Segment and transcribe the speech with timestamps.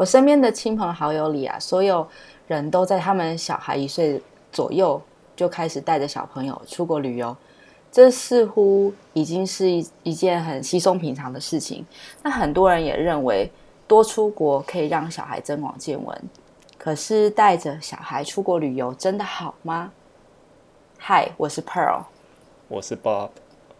[0.00, 2.08] 我身边的亲朋好友里啊，所有
[2.48, 4.18] 人都在他们小孩一岁
[4.50, 4.98] 左右
[5.36, 7.36] 就开始带着小朋友出国旅游，
[7.92, 11.84] 这似乎已经是一一件很稀松平常的事情。
[12.22, 13.52] 那很多人也认为
[13.86, 16.18] 多出国可以让小孩增广见闻，
[16.78, 19.92] 可是带着小孩出国旅游真的好吗？
[20.96, 22.04] 嗨，我是 Pearl，
[22.68, 23.28] 我是 Bob，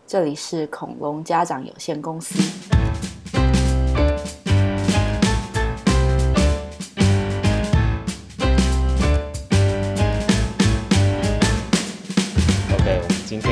[0.06, 2.78] 这里是恐龙家长有限公司。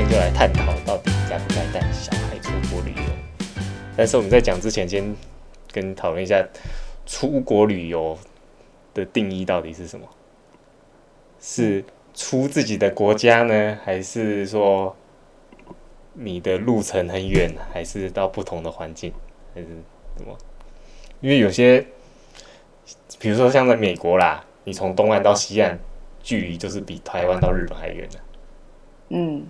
[0.08, 3.46] 就来探讨到底该不该带小孩出国旅游。
[3.96, 5.14] 但是我们在讲之前，先
[5.70, 6.42] 跟讨论一下
[7.06, 8.18] 出国旅游
[8.94, 10.08] 的定义到底是什么？
[11.40, 11.84] 是？
[12.14, 14.96] 出自己的国家呢，还是说
[16.14, 19.12] 你的路程很远，还是到不同的环境，
[19.54, 19.68] 还是
[20.16, 20.36] 什么？
[21.20, 21.86] 因为有些，
[23.20, 25.78] 比如说像在美国啦，你从东岸到西岸，
[26.20, 28.18] 距离就是比台湾到日本还远呢。
[29.10, 29.46] 嗯，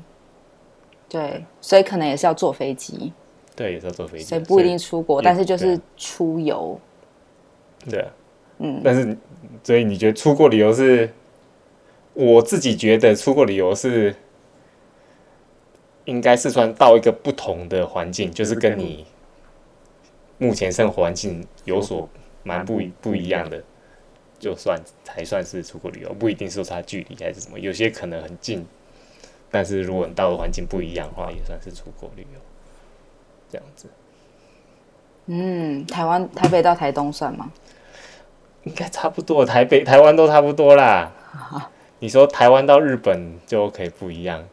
[1.09, 3.13] 对，所以可能也是要坐飞机。
[3.57, 4.25] 对，也是要坐飞机。
[4.25, 6.79] 所以不一定出国，但是就是出游。
[7.89, 8.13] 对啊。
[8.59, 8.81] 嗯。
[8.85, 9.17] 但是，
[9.63, 11.11] 所以你觉得出国旅游是？
[12.15, 14.13] 我自己觉得出国旅游是，
[16.05, 19.07] 应该是算到一个不同的环境，就是跟你
[20.37, 22.09] 目前生活环境有所
[22.43, 23.63] 蛮不不一样的，
[24.41, 28.67] 就算才算是出国旅游，不一定说它距离还是什么，有些可能很近，
[29.51, 32.41] 但是如果你到的环境不一样的话，也算是出国旅游，
[33.51, 33.89] 这样子。
[35.27, 37.51] 嗯，台湾台北到台东算吗？
[38.65, 41.13] 应该差不多，台北台湾都差不多啦。
[42.01, 44.45] 你说台湾到日本就可以不一样，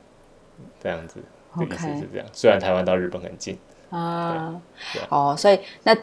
[0.82, 1.20] 这样子.
[1.60, 2.28] 意思是这样。
[2.34, 3.58] 虽然台湾到日本很近
[3.90, 4.60] 啊，
[5.10, 5.96] 哦，所以那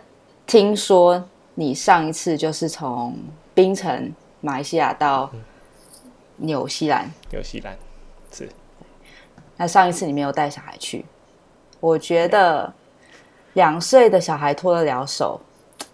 [0.47, 1.23] 听说
[1.55, 3.17] 你上一次就是从
[3.55, 5.31] 槟城马来西亚到
[6.37, 7.77] 纽西兰，纽西兰
[8.33, 8.49] 是。
[9.57, 11.05] 那上一次你没有带小孩去，
[11.81, 12.73] 我觉得
[13.53, 15.41] 两岁的小孩脱得了手，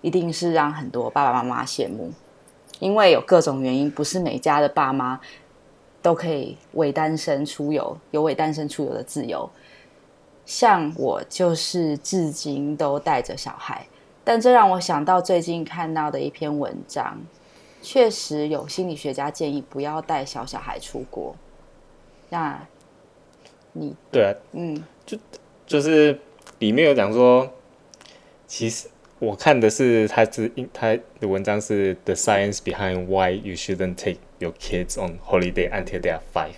[0.01, 2.13] 一定是让很多爸爸妈妈羡慕。
[2.81, 5.21] 因为有各种原因，不是每家的爸妈
[6.01, 9.51] 都可以伪单身出游，有伪单身出游的自由。
[10.47, 13.85] 像我就是至今都带着小孩，
[14.23, 17.19] 但这让我想到最近看到的一篇文章，
[17.83, 21.35] 确实有心理学家建议不要带小小孩出国。
[22.31, 22.59] 那
[23.79, 25.19] 你对啊，嗯，就
[25.67, 26.19] 就是
[26.59, 27.51] 里面有讲说，
[28.47, 28.89] 其实。
[29.21, 36.53] 我看的是他是他的文章是 The Science Behind Why You Shouldn't Take Your Kids on Holiday Until They Are Five，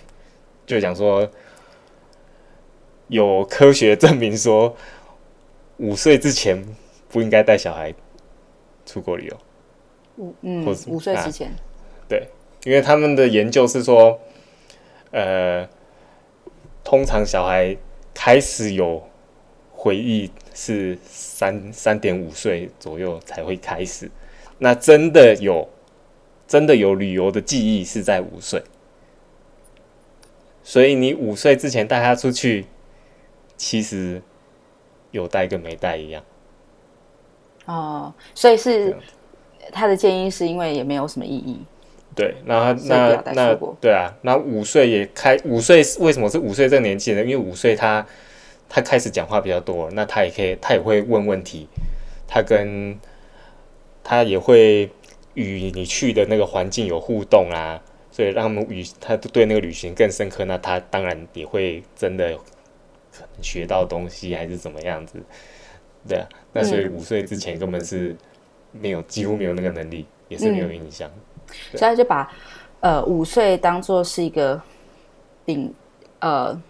[0.67, 1.27] 就讲说
[3.07, 4.77] 有科学证明说
[5.77, 6.63] 五岁之前
[7.09, 7.95] 不应该带小孩
[8.85, 9.37] 出国旅游。
[10.17, 11.53] 五嗯，五岁之前、啊。
[12.07, 12.27] 对，
[12.63, 14.19] 因为他们的研究是说，
[15.09, 15.67] 呃，
[16.91, 17.77] 通常小孩
[18.13, 19.01] 开始有
[19.71, 20.29] 回忆。
[20.53, 24.11] 是三三点五岁左右才会开始，
[24.57, 25.65] 那真的有
[26.45, 28.61] 真的有旅游的记忆是在五岁，
[30.61, 32.65] 所以你五岁之前带他出去，
[33.55, 34.21] 其实
[35.11, 36.21] 有带跟没带一样。
[37.63, 38.93] 哦，所以是
[39.71, 41.61] 他的建议是因为也没有什么意义。
[42.15, 47.21] 对，那那那对啊，那五岁也开五岁为什么是五岁这个年纪呢？
[47.23, 48.05] 因为五岁他。
[48.73, 51.67] 他开始讲话比较多，那他也可以，他也会问问题，
[52.25, 52.97] 他跟
[54.01, 54.89] 他也会
[55.33, 62.33] 与你去的那个环境有互动啊，所以让他们与他对那个旅行更深刻，那他当然也会真的
[63.11, 65.21] 可能学到东西，还是怎么样子，
[66.07, 68.15] 对啊，那所以五岁之前根本是
[68.71, 71.21] 没有，几乎没有那个能力，也是没有印象，嗯、
[71.71, 72.31] 所以他就把
[72.79, 74.61] 呃五岁当做是一个
[75.45, 75.73] 顶
[76.19, 76.61] 呃。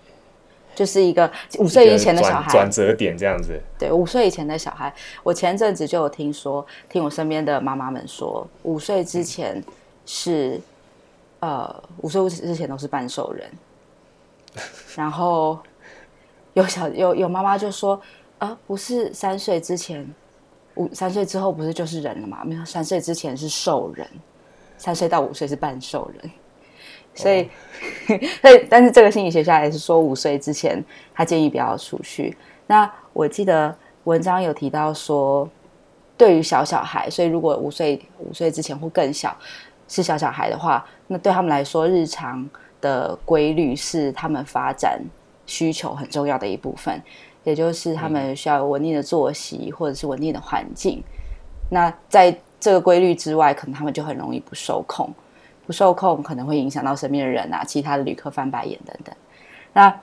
[0.74, 3.62] 就是一个五岁以前的小孩转折点这样子。
[3.78, 9.62] 对，五岁以前的小孩，我前阵子就有听说，听我身边的妈妈们说，五岁之前
[10.06, 10.62] 是，
[11.42, 13.51] 呃，五岁之前都是半兽人。
[14.95, 15.60] 然后
[16.54, 17.95] 有小有有妈妈就说，
[18.38, 20.10] 啊、呃，不是三岁之前，
[20.75, 22.44] 五三岁之后不是就是人了吗？
[22.45, 24.07] 没有，三岁之前是兽人，
[24.81, 26.31] 三岁到五岁是半兽人。
[27.13, 27.48] 所以，
[28.42, 30.83] 所以，但是这个心理学家也是说，五岁之前
[31.13, 32.36] 他建议不要出去。
[32.68, 33.75] 那我记得
[34.06, 35.48] 文章有提到说，
[36.18, 39.36] 对于小小孩，所以如果五岁五岁之前或更小
[39.89, 42.50] 是小小孩的话，那对他们来说，日常
[42.80, 45.01] 的规律是他们发展
[45.45, 47.01] 需求很重要的一部分，
[47.44, 51.04] 也就是他们需要有稳定的作息或者是稳定的环境。
[51.69, 55.10] 那在这个规律之外，可能他们就很容易不受控，
[55.66, 59.13] 不受控可能会影响到身边的人啊，其他的旅客翻白眼等等。
[59.74, 59.94] 那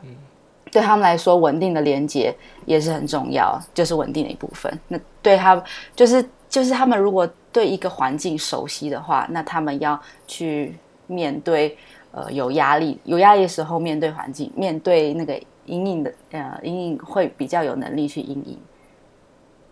[0.71, 2.35] 对他们来说，稳定的连接
[2.67, 4.79] 也是很重要，就是稳定的一部分。
[4.89, 5.63] 那对他
[5.95, 10.75] 就是就是他们如果对一个环境熟悉的话，那他们要去
[11.07, 11.79] 面对
[12.11, 18.59] 呃有压力有压力的时候，面对环境，面对那个阴影的呃阴影会比较有能力去阴影。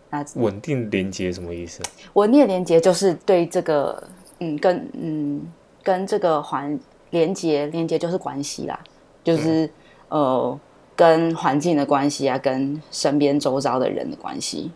[0.09, 1.81] 那稳定连接什么意思？
[2.13, 4.01] 稳定的连接就是对这个
[4.39, 5.51] 嗯跟嗯
[5.83, 8.79] 跟这个环连接连接就是关系啦，
[9.23, 9.65] 就是、
[10.09, 10.59] 嗯、呃。
[10.97, 14.71] 跟环境的关系啊，跟身边周遭的人的关系，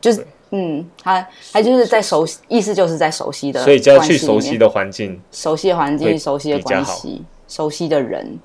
[0.00, 8.38] 就是嗯，他他就是在熟悉，意思就是在熟悉的，所以就要去熟悉的环境，熟悉的环境，熟悉的关系，熟悉的人，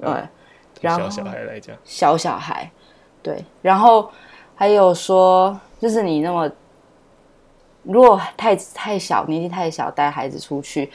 [0.00, 0.08] 对，
[0.80, 2.72] 然后小小孩来讲，小小孩，
[3.22, 4.10] 对，然后
[4.54, 6.50] 还有说，就是你那么
[7.82, 10.90] 如果太太小，年纪太小，带孩子出去，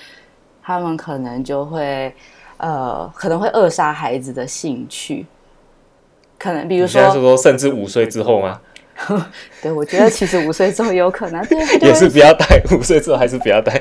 [0.61, 2.13] 他们可能就会。
[2.57, 5.25] 呃，可能会扼杀孩子的兴趣，
[6.39, 8.61] 可能比如说，是说甚至五岁之后吗？
[9.61, 11.45] 对，我觉得其实五岁之后有可能，
[11.81, 13.73] 也是不要带，五岁之后还是不要带。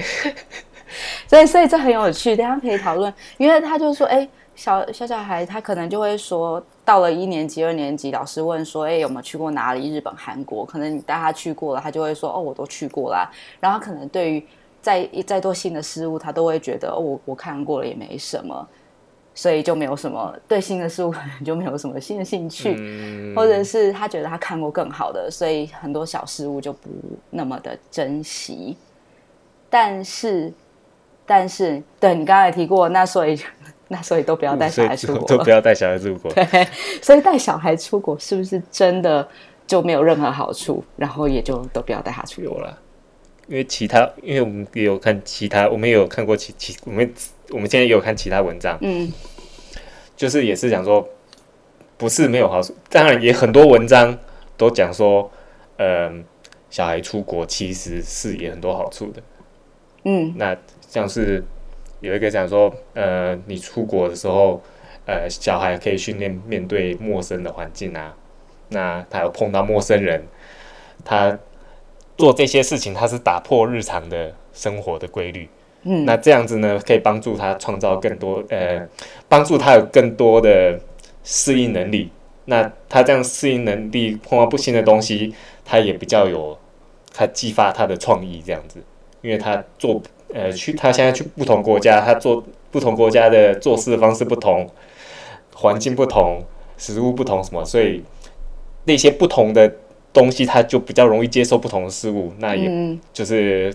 [1.31, 3.15] 所以，所以这很有趣，大家可以讨论。
[3.37, 9.95] 因为他就说，哎，小小小孩他可能就会说，到了一年级、二年级，老师问说，哎，有没有去过哪里？
[9.95, 10.65] 日本、韩国？
[10.65, 13.31] 可能你带他去过了，他就会说，哦，我都去过啦。
[13.61, 14.47] 然后可能对于。
[14.85, 18.69] 再再多新的事物，他都会觉得哦，我我看过了也没什么，
[19.35, 26.91] 所以就没有什么对新的事物 可能就没有什么新的兴趣，嗯、或者是他觉得他看过更好的，所以很多小事物就不
[27.31, 28.77] 那么的珍惜。
[29.71, 30.53] 但是，
[31.25, 33.41] 但是，对你刚才提过，那所以
[33.89, 36.33] 那所以都不要带小孩出国，都 不要带小孩出国。
[36.33, 36.45] 对，
[37.03, 39.27] 所以带小孩出国是不是真的
[39.67, 40.83] 就没有任何好处？
[40.97, 42.79] 然后也就都不要带他出国了。
[43.47, 47.13] 因为其他，因为我们也有看其他，我们也有看过其其，我们
[47.51, 49.13] 我们现在也有看其他文章，嗯，
[50.17, 51.07] 就是也是讲说，
[51.99, 54.19] 不是没有好处，当然也很多文章
[54.57, 55.31] 都讲说，
[55.77, 56.25] 嗯、呃，
[56.71, 59.23] 小孩出国其实是也很多好处的，
[60.05, 60.57] 嗯，那
[60.89, 61.45] 像是
[62.05, 64.63] 有一个讲说，呃，你出国的时候，
[65.07, 68.15] 呃，小孩可以训练面对陌生的环境啊，
[68.69, 70.25] 那他有碰到陌生人，
[71.05, 71.39] 他。
[72.17, 75.49] 做这些事情，他是打破日常的生活的规律。
[75.83, 78.89] 嗯，那这样子呢，可以帮助他创造更多，呃，
[79.29, 80.79] 帮助他有更多的
[81.25, 82.13] 适应能力。
[82.45, 85.35] 那他这样适应能力，碰到不新的东西，
[85.65, 86.57] 他也比较有，
[87.13, 88.81] 他激发他的创意这样子。
[89.21, 90.01] 因为他做，
[90.35, 94.69] 呃，去他现在去不同国家，他做不同国家的做事方式不同，
[95.55, 96.45] 环境不同，
[96.77, 98.03] 食物不同，什么，所以
[98.85, 99.77] 那些不同的。
[100.15, 103.75] 东西他就比较容易接受不同的事物，那也就是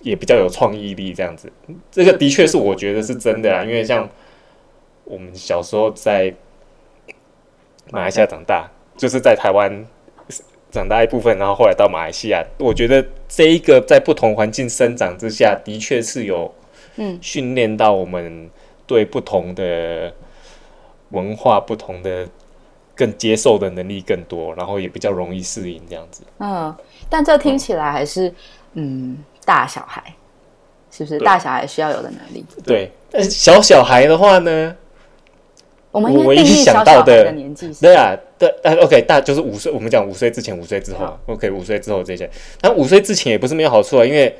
[0.00, 1.48] 也比较有创意力这样子。
[1.92, 4.10] 这个的确是我觉得是真的啊，因为像
[5.04, 6.34] 我们小时候在
[7.92, 9.86] 马来西亚长大，就是在台湾
[10.76, 16.54] 长大一部分，然后后来到马来西亚，我觉得这一个在不同环境生长之下的确是有
[16.96, 18.50] 嗯训练到我们
[18.86, 20.12] 对不同的
[21.10, 22.28] 文化、不同的。
[22.98, 26.22] 更接受的能力更多，然后也比较容易适应这样子。
[26.38, 26.74] 嗯，
[27.10, 28.26] 但这听起来还是
[28.72, 30.02] 嗯，嗯大小孩，
[30.90, 32.42] 是不是大小孩需要有的能力？
[32.64, 34.74] 对，但小小孩的话呢，
[35.96, 42.28] 我们唯一想到的年纪，对啊，对呃，OK，大就是五岁，我们讲五岁之前，五岁之后好，OK，五岁之后这些，
[42.60, 44.36] 但五岁之前也不是没有好处啊，因为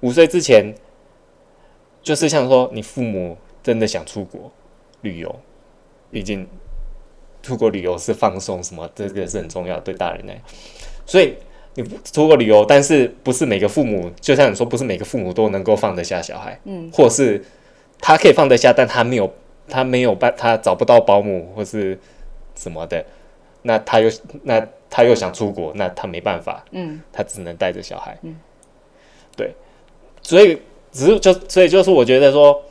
[0.00, 0.74] 五岁之前
[2.02, 4.52] 就是像说你父母真的想出国
[5.00, 5.34] 旅游，
[6.10, 6.46] 毕竟。
[7.40, 10.38] 出国旅游是放松，什么这个是很重要，对大人来。
[11.06, 11.34] 所以
[11.74, 17.42] 你出国旅游，但是不是每个父母，就像你说，不是每个父母都能够放得下小孩，嗯，或是
[18.00, 19.32] 他可以放得下，但他没有，
[19.68, 21.98] 他没有办，他找不到保姆或是
[22.54, 23.04] 什么的，
[23.62, 24.10] 那他又
[24.42, 28.36] 那他又想出国，那他没办法，嗯，他只能带着小孩，嗯，
[29.36, 29.54] 对，
[30.22, 30.60] 所以
[30.90, 32.62] 只是就所以就是我觉得说。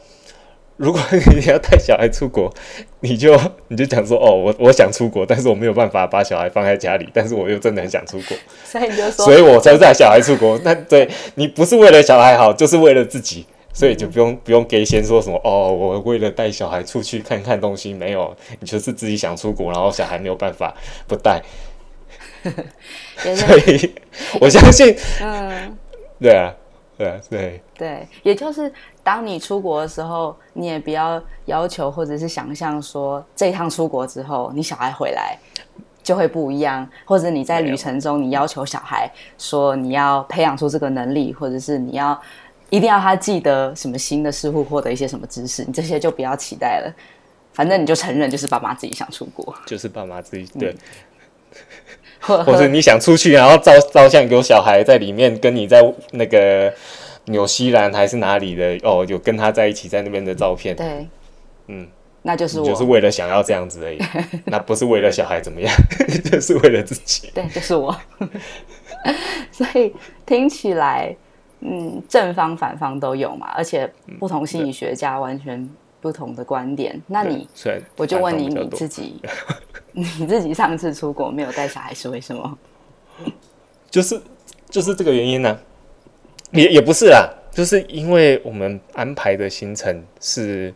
[0.79, 1.01] 如果
[1.35, 2.53] 你要带小孩出国，
[2.99, 3.35] 你就
[3.69, 10.55] 你就讲说哦，我我想出国，但是我没有办法把小孩放在家里，但是我又真的很想出国， 所以你就说，所以我才带小孩出国。
[10.63, 20.73] 那对你不是为了小孩好，就是为了自己，所以就不用、嗯、不用给先说什么哦，我为了带小孩出去看看东西，没有，你就是自己想出国，然后小孩没有办法
[21.07, 21.39] 不带。
[23.21, 23.93] 所以
[24.41, 25.77] 我相信，嗯，
[26.19, 26.51] 对啊。
[26.97, 35.37] 对啊对对，也就是当你出国的时候，你也不要要求或者是想象说，这一趟出国之后，你小孩回来
[36.01, 39.07] 就会不一样，或者你在旅程中，你要求小孩
[39.37, 42.19] 说你要培养出这个能力，或者是你要
[42.69, 46.93] 一定要他记得什么新的事物，获得一些什么知识，你这些就不要期待了。
[47.53, 50.75] 反正你就承认，就是爸妈自己想出国，就是爸妈自己对，
[52.19, 55.81] 或者你想出去，然后照照相给我小孩在里面，跟你在
[56.11, 56.73] 那个
[57.25, 61.07] 纽西兰还是哪里的哦，有跟他在一起在那边的照片，对，
[61.67, 61.87] 嗯。
[62.23, 63.97] 那就是我，就是为了想要这样子而已，
[64.47, 65.73] 那不是为了小孩怎么样，
[66.29, 67.31] 就是为了自己。
[67.33, 67.95] 对，就是我。
[69.49, 69.93] 所以
[70.25, 71.15] 听起来，
[71.59, 76.95] 嗯，正方反方都有嘛，而且不同心理学家完全不同的观点。
[76.95, 77.47] 嗯、那你，
[77.95, 79.21] 我就问你，你自己，
[79.93, 82.57] 你自己上次出国没有带小孩是为什么？
[83.89, 84.21] 就是
[84.69, 85.59] 就是这个原因呢、啊？
[86.51, 90.73] 也也不是啊，就是因为我们安排的行程是。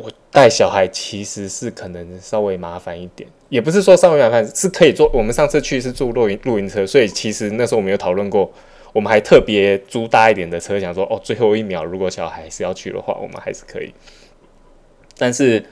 [0.00, 5.10] 我带小孩其实是可能稍微麻烦一点，也不是说稍微麻烦，是可以坐。
[5.12, 8.48] 我们上次去是坐露营露营车，所以其实那时候我们有讨论过，
[8.98, 13.94] 我们还特别租大一点的车，想说哦，最后一秒如果小孩是要去的话，我们还是可以。
[15.16, 15.64] 但是，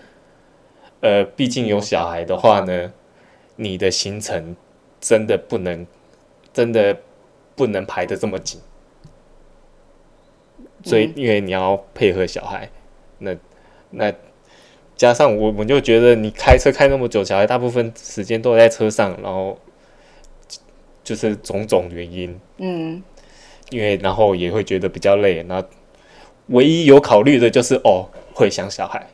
[1.01, 2.93] 呃，毕竟有小孩的话呢，
[3.57, 4.55] 你的行程
[5.01, 5.85] 真的不能，
[6.53, 7.01] 真的
[7.57, 8.61] 不能排的这么紧，
[10.85, 12.71] 所以因为你要配合小孩，
[13.19, 13.37] 那。
[13.91, 14.13] 那
[14.97, 19.59] 加上我，我就觉得你开车开那么久，小孩大部分时间都在车上，然后
[21.05, 23.03] 就是种种原因，嗯，
[23.71, 25.43] 因为然后也会觉得比较累。
[25.45, 25.65] 那
[26.49, 29.07] 唯一有考虑的就是哦，会想小孩，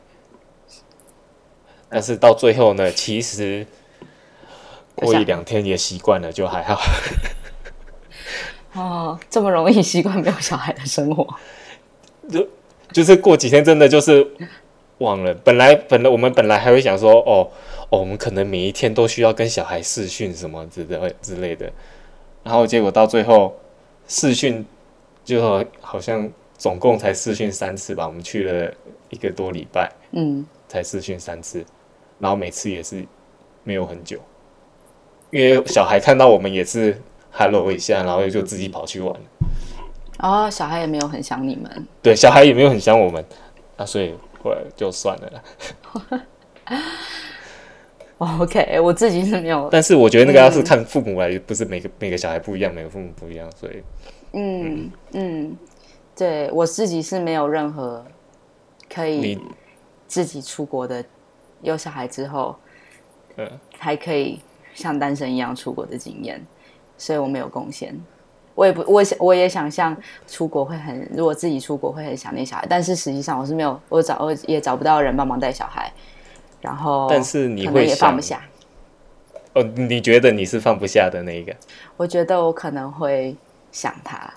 [1.89, 3.65] 但是到最后呢，其实
[4.95, 6.81] 过一两天也习惯了，就还好。
[8.73, 11.27] 哦，这么容易习惯没有小孩的生活，
[12.29, 12.47] 就
[12.91, 14.31] 就是过几天真的就是。
[14.99, 17.49] 忘了，本来本来我们本来还会想说，哦
[17.89, 21.69] 哦，我们可能每一天都需要跟小孩视讯什么之类之类的，
[22.43, 23.53] 然后结果到最后
[24.07, 24.65] 视讯
[25.23, 28.73] 就好像总共才试训三次吧，我们去了
[29.09, 31.65] 一个多礼拜，嗯，才试训三次，
[32.19, 33.05] 然后每次也是
[33.63, 34.19] 没有很久，
[35.31, 39.21] 因为小孩看到我们也是 hello 一下，然后就自己跑去玩了。
[40.19, 43.25] 哦，小孩也没有很想你们，对，小孩也没有很想我们，
[43.77, 44.57] 啊，所以后来。
[44.75, 45.41] 就算了啦。
[48.39, 49.69] OK，我自己是没有。
[49.71, 53.83] 但是我觉得那个要是看父母来，嗯、不是每个每个小孩不一样，每个父母不一样，所以。
[54.33, 55.57] 嗯嗯，
[56.15, 58.03] 对我自己是没有任何
[58.93, 59.39] 可以
[60.07, 61.03] 自己出国的，
[61.61, 62.55] 有小孩之后，
[63.37, 64.39] 嗯，还可以
[64.73, 66.43] 像单身一样出国的经验，
[66.97, 67.95] 所以我没有贡献。
[68.55, 75.91] 我也不，我想我也想象出国会很，如果自己出国会很想念小孩，但是实际上我是没有，我找我也找不到人帮忙带小孩，
[76.63, 78.41] 然后但是你会也放不下。
[79.53, 81.55] 哦，你觉得你是放不下的那一个？
[81.95, 83.35] 我觉得我可能会
[83.71, 84.33] 想他。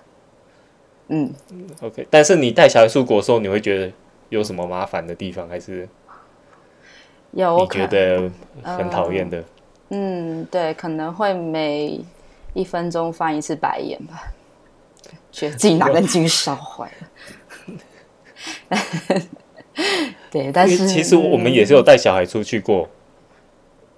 [1.09, 1.33] 嗯
[1.81, 3.93] ，OK，但是你带小孩出国的时候，你会觉得
[4.29, 5.89] 有什么麻烦的地方，还是
[7.31, 8.31] 有你觉得
[8.63, 9.43] 很讨厌的？
[9.89, 12.05] 嗯，对，可能会每。
[12.55, 14.33] 一分钟翻一次白眼吧，
[15.31, 16.91] 觉得自己哪根筋烧坏
[18.71, 18.81] 了。
[20.31, 22.89] 对，但是其实我们也是有带小孩出去过。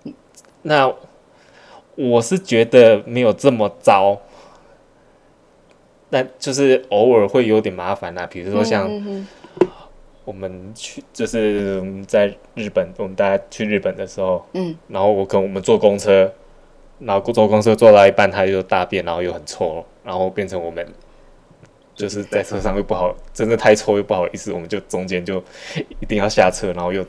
[0.04, 0.14] 嗯、
[0.62, 0.92] 那
[1.94, 4.20] 我是觉得没有这么糟，
[6.10, 8.26] 但就是偶尔会有点麻烦啊。
[8.26, 8.90] 比如说像
[10.24, 16.32] 我们去，就是在日本，我们大家去日本的时候，嗯，然后我跟我们坐公车。
[17.00, 20.84] 然后坐公车坐到一半，他就大便，然后又很臭，然后变成我们
[21.98, 25.42] 就是在车上又不好，真的太臭又不好意思，我们就中间就
[26.00, 27.04] 一定要下车，然后又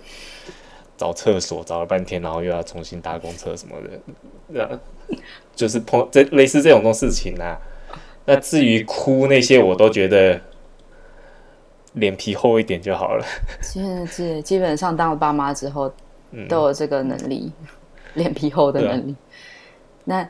[0.97, 3.99] 找厕所找了半天，然后又要重新搭公车什么的，
[4.47, 4.79] 那
[5.55, 7.55] 就是碰这类似这种种事情啊。
[8.25, 10.41] 那至于哭那些，我都觉得
[11.93, 13.25] 脸皮厚一点就好了。
[13.61, 15.93] 现在是基本上当了爸妈之后，
[16.47, 17.67] 都有这个能力，嗯、
[18.15, 19.15] 脸皮厚的能力。
[20.03, 20.27] 那，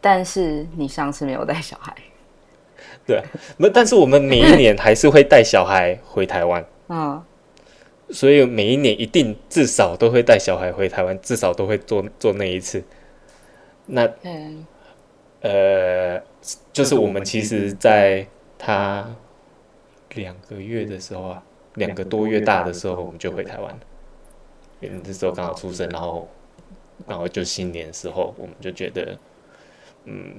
[0.00, 1.94] 但是你上次没有带小孩，
[3.08, 3.22] 对，
[3.56, 7.24] 那但是我们每一年还是会带小孩回台湾，嗯，
[8.10, 12.84] 所以每一年一定至少都会带小孩回台湾，至少都会做做那一次。
[13.86, 14.66] 那，嗯，
[15.40, 16.22] 呃，
[16.70, 18.26] 就是我们其实在
[18.58, 19.08] 他
[20.14, 21.42] 两个月的时候啊，
[21.76, 23.80] 两个多月大的时候，我们就回台湾了，
[24.80, 26.28] 因为那时候刚好出生，然后。
[27.06, 29.16] 然后就新年的时候，我们就觉得，
[30.04, 30.34] 嗯，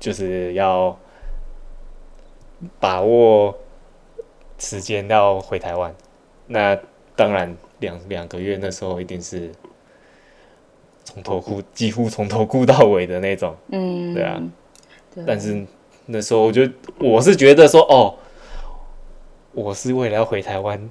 [0.00, 0.98] 就是要
[2.78, 3.56] 把握
[4.58, 5.94] 时间要回台湾。
[6.46, 6.78] 那
[7.16, 9.50] 当然两两个月那时候一定是
[11.04, 13.56] 从头哭，几乎从头哭到尾的那种。
[13.68, 14.42] 嗯，对啊。
[15.14, 15.24] 对。
[15.26, 15.64] 但是
[16.06, 18.14] 那时候我就我是觉得说，哦，
[19.52, 20.90] 我是为了要回台湾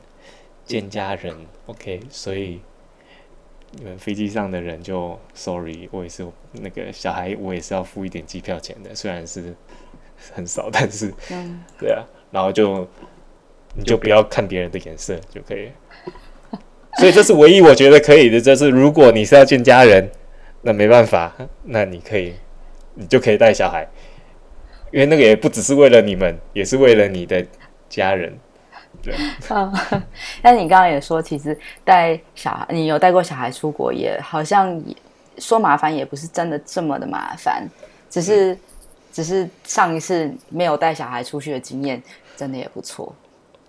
[0.66, 1.36] 见家人
[1.66, 2.62] ，OK，所以
[3.72, 9.56] 你们飞机上的人就 sorry，我也是那个小孩，我也是要付一点机票钱的，虽然是
[10.34, 12.88] 很少， 但是，嗯，对啊，然后就
[13.74, 15.72] 你就不要看别人的眼色就可以。
[17.00, 20.10] 所以这是唯一我觉得可以的，就是如果你是要见家人，
[20.62, 22.36] 那没办法，那你可以，
[22.94, 23.88] 你就可以带小孩，
[24.92, 27.44] 因为那个也不只是为了你们，也是为了你的
[27.88, 28.38] 家人，
[29.02, 29.16] 对。
[29.50, 29.74] 嗯，
[30.42, 34.96] 但你刚刚也说，其实带小孩，你有带过小孩出国，也好像也
[35.38, 37.66] 说麻烦，也不是真的这么的麻烦，
[38.10, 38.60] 只是，嗯、
[39.12, 42.02] 只是上一次没有带小孩出去的经验，
[42.36, 43.14] 真的也不错。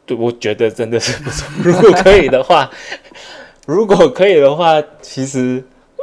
[0.05, 1.49] 对，我觉得真的是不错。
[1.63, 2.71] 如果可以的话，
[3.67, 5.63] 如果可以的话，其实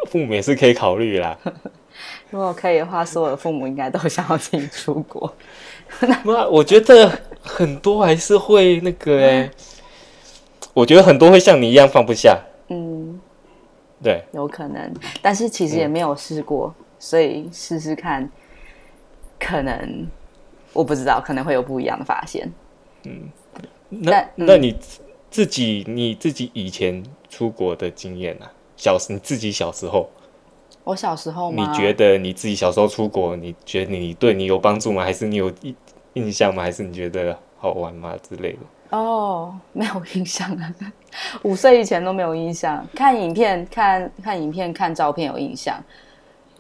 [0.10, 1.38] 父母也是可以考虑啦。
[2.30, 5.34] 如果可以的话，所有的父母应该都想要自己出国。
[6.24, 9.50] 那我觉得很多还是会那个哎，
[10.74, 12.40] 我觉得很多会像你一样放不下。
[12.68, 13.20] 嗯，
[14.04, 14.94] 对，有可能，
[15.24, 18.30] 但是其实也没有试过，嗯、所以试试看，
[19.40, 20.08] 可能
[20.74, 22.52] 我不知道，可能会有不一样的发现。
[23.06, 23.30] 嗯。
[23.90, 24.76] 那那你
[25.32, 30.08] 自己你自己以前出国的经验啊，小时你自己小时候，
[30.84, 31.72] 我小时候吗？
[31.72, 35.04] 你觉得你自己小时候出国，你觉得你对你有帮助吗？
[35.04, 35.76] 还是你有印
[36.14, 36.62] 印象吗？
[36.62, 38.60] 还是你觉得好玩吗之类的？
[38.98, 40.76] 哦，没有印象啊，
[41.42, 42.86] 五岁以前都没有印象。
[42.94, 45.84] 看影片，看看影片，看照片有印象，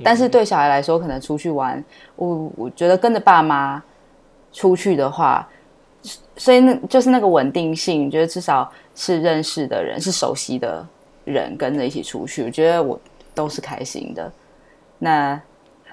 [0.04, 1.84] 但是对小孩来说，可能出去玩，
[2.16, 3.84] 我我觉得跟着爸妈
[4.52, 5.48] 出去的话。
[6.38, 10.88] 所以那就是那个稳定性，觉得至少是认识的人，是熟悉的
[11.26, 12.98] 人跟着一起出去，我觉得我
[13.36, 14.32] 都是开心的。
[15.00, 15.40] 那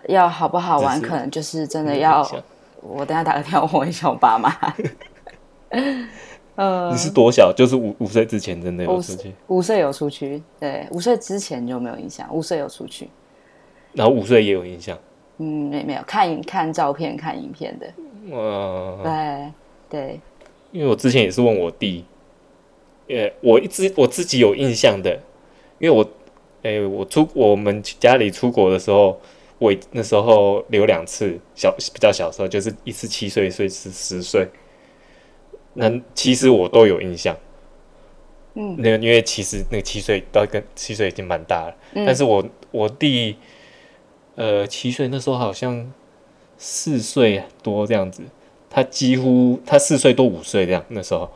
[0.07, 2.25] 要好不好玩，可能就是真的要
[2.81, 4.55] 我等下打个电话问一下我爸妈。
[6.55, 7.53] 呃，你是多小？
[7.53, 9.35] 就是五五岁之前真的有出去？
[9.49, 12.33] 五岁有出去，对，五岁之前就没有印象。
[12.33, 13.11] 五岁有出去，
[13.97, 14.97] 然后五岁也有印象。
[15.39, 17.87] 嗯，没没有看看照片、看影片的。
[18.31, 19.53] 哇，对。
[19.89, 20.21] 对，
[20.73, 22.05] 因为我之前也是问我弟，
[23.09, 25.17] 呃，我一直我自己有印象的，
[25.79, 26.05] 因为我，
[26.65, 29.21] 哎，我出我们家里出国的时候，
[29.59, 34.49] 我那时候留两次，小比较小时候，就是一次七岁，一次十岁，
[35.75, 37.37] 那其实我都有印象，
[38.55, 43.37] 嗯，那个因为其实那个七岁到跟七岁已经蛮大了，嗯，但是我我弟，
[44.37, 45.93] 呃，七岁那时候好像
[46.57, 48.23] 四岁多这样子。
[48.71, 51.31] 他几乎他四岁多五岁这样，那时候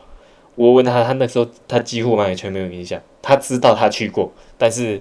[0.54, 3.00] 我问他，他那时候他几乎完全没有印象。
[3.22, 5.00] 他知道他去过，但是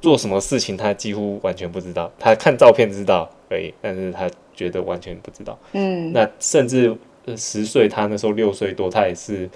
[0.00, 2.10] 做什么事情他几乎完全不知道。
[2.18, 5.58] 他看照片知道而已，但是他觉得完全不知道。
[5.72, 6.96] 嗯，那甚至
[7.36, 9.48] 十岁，他那时候六岁多，他也是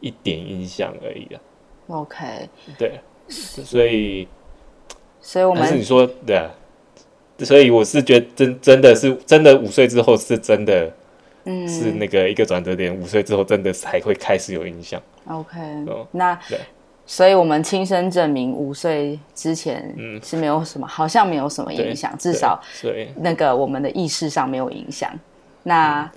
[0.00, 1.40] 一点印象而已啊。
[1.88, 4.26] OK，对，所以
[5.20, 6.50] 所以我们是你说对啊，
[7.40, 10.92] 所以我是觉得真真的是真的五岁之后是真的。
[11.48, 15.00] 嗯，是那个一个转折点，五岁之后真的才会开始有印象。
[15.28, 15.56] OK，
[16.10, 16.36] 那，
[17.06, 19.94] 所以我们亲身证明，五岁之前
[20.24, 22.60] 是没有什么，好像没有什么影响，至少
[23.14, 25.08] 那个我们的意识上没有影响。
[25.62, 26.10] 那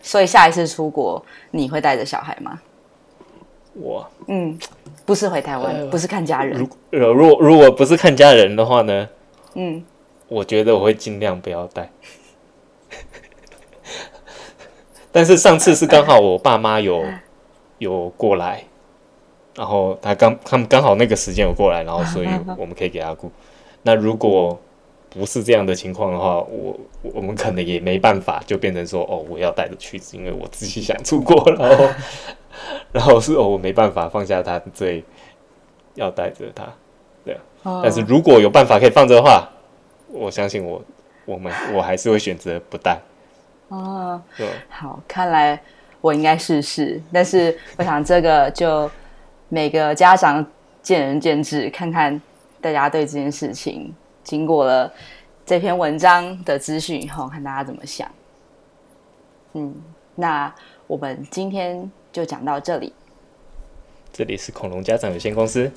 [0.00, 2.60] 所以下一次出国，你会带着小孩吗？
[3.74, 4.58] 我，嗯，
[5.06, 6.58] 不是回台湾，不是看家人。
[6.90, 9.08] 如如果如果不是看家人的话呢？
[9.54, 9.80] 嗯，
[10.32, 11.90] 我觉得我会尽量不要带。
[15.12, 17.04] 但是上次是刚好我爸妈有
[17.78, 18.64] 有过来，
[19.54, 23.30] 然后他刚他们刚好那个时间有过来，然后所以 我们可以给他顾。
[23.82, 24.58] 那如果
[25.10, 31.88] 不是这样的情况的话，我我们可能也没办法，就变成说哦，我要带着去，因为我自己想出国，然 后
[32.92, 35.04] 然后是哦，我没办法放下他，所以
[35.94, 36.72] 要带着他。
[37.24, 39.50] 对，但是如果有办法可以放着的话，
[40.12, 40.82] 我相信我
[41.24, 43.00] 我们我还是会选择不带。
[43.68, 45.58] 哦，对，好，看来
[46.00, 48.90] 我应该试试，但是我想这个就
[49.48, 50.44] 每个家长
[50.82, 52.20] 见仁见智，看看
[52.60, 54.92] 大家对这件事情经过了
[55.46, 58.06] 这篇文章的资讯以后，看大家怎么想。
[59.54, 59.74] 嗯，
[60.14, 60.54] 那
[60.86, 62.92] 我们今天就讲到这里。
[64.12, 65.70] 这里是恐龙家长有限公司。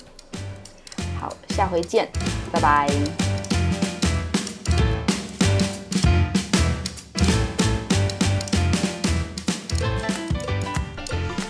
[1.18, 2.06] 好，下回见，
[2.52, 3.25] 拜拜。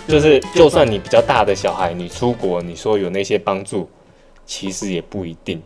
[0.07, 3.89] 就是，就算你比较大的小孩，你出国，你说有那些帮助，
[4.45, 5.61] 其实也不一定。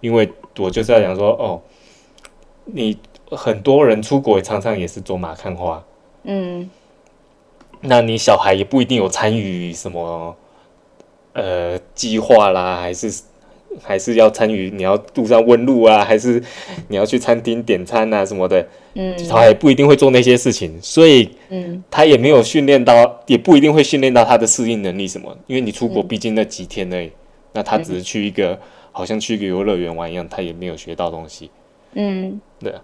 [0.00, 1.62] 因为我就是要讲说，哦，
[2.64, 2.98] 你
[3.30, 5.84] 很多人出国常常也是走马看花，
[6.24, 6.68] 嗯，
[7.80, 10.36] 那你小孩也不一定有参与什么，
[11.32, 13.22] 呃，计划啦，还是
[13.82, 16.42] 还是要参与，你要路上问路啊，还是
[16.88, 27.10] 你要去餐厅点餐啊什么的，嗯，他也不一定会做那些事情，所以，嗯，他也没有训练到，也不一定会训练到他的适应能力什么，因为你出国毕竟那几天而已，
[27.52, 28.58] 那他只是去一个。
[28.90, 31.48] 好像去一个游乐园玩一样，他也没有学到东西。
[31.92, 32.74] 嗯，对，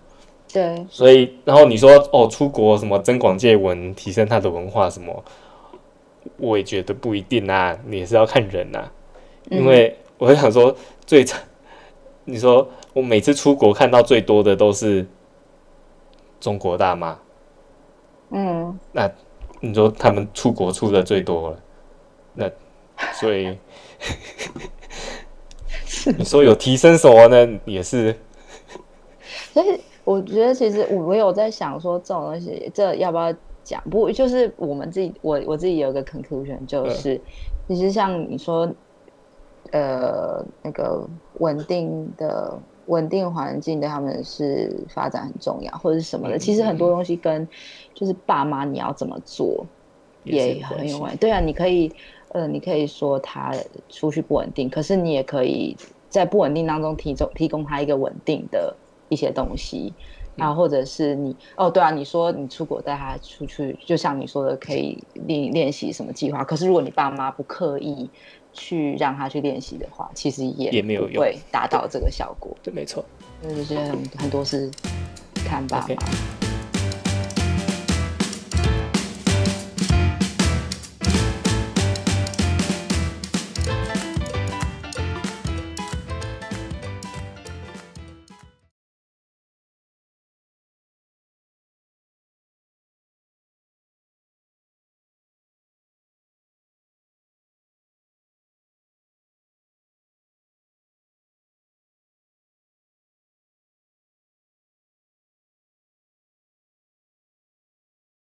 [0.53, 0.87] 对。
[0.89, 5.25] 所以，然后你说哦，出国什么增广见闻，提升他的文化什么，
[6.37, 7.77] 我也觉得不一定啊。
[7.89, 8.93] 你也是要看人呐、啊，
[9.51, 11.43] 因为我想说最惨，
[12.25, 15.07] 你说我每次出国看到最多的都是
[16.41, 17.19] 中国大妈。
[18.31, 19.11] 嗯，那
[19.61, 21.61] 你说他们出国出的最多了，
[22.35, 22.51] 那
[23.15, 23.57] 所以。
[26.19, 27.61] 你说有提升什么呢？
[27.65, 28.15] 也是，
[29.55, 33.83] 所以我觉得其实我有在想说这种东西，这要不要讲？
[33.91, 37.21] 不，就是我们自己，我我自己有一个 conclusion，就是、嗯、
[37.69, 38.71] 其实像你说，
[39.75, 41.07] 呃，那个
[41.41, 46.37] 稳定的稳定环境对他们是发展很重要，或者是什么的。
[46.37, 47.47] 嗯、其实很多东西跟
[47.93, 49.67] 就是爸妈你要怎么做
[50.23, 51.17] 也很有关系。
[51.19, 51.93] 对啊，你可以。
[52.35, 53.55] 呃，你可以说他
[53.89, 55.77] 出去不稳定，可是你也可以
[56.09, 58.75] 在不稳定当中提供提供他一个稳定的
[59.09, 59.95] 一些东西，
[60.35, 66.43] 然后或者是你哦，对啊，你说你出国带他出去，就像你说的，可以练练习什么计划。
[66.43, 68.11] 可是如果你爸妈不刻意
[68.55, 72.57] 去让他去练习的话，其实也也没有用，会达到这个效果。
[72.63, 73.05] 对，没错，
[73.43, 74.71] 就是这些很很多是
[75.45, 75.87] 看爸妈。
[75.87, 76.44] Okay.